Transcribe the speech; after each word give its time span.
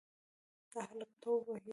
دا 0.71 0.79
هلک 0.89 1.11
توپ 1.21 1.43
وهي. 1.49 1.69